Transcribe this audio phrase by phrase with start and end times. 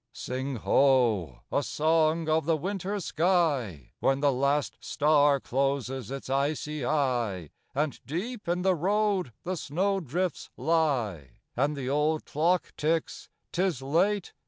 [0.13, 6.83] Sing, Ho, a song of the winter sky, When the last star closes its icy
[6.83, 13.29] eye, And deep in the road the snow drifts lie, And the old clock ticks,
[13.51, 14.33] "'Tis late!